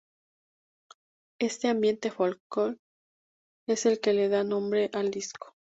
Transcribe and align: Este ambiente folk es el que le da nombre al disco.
Este 1.39 1.67
ambiente 1.67 2.09
folk 2.09 2.41
es 3.67 3.85
el 3.85 3.99
que 4.01 4.13
le 4.13 4.29
da 4.29 4.43
nombre 4.43 4.89
al 4.93 5.11
disco. 5.11 5.53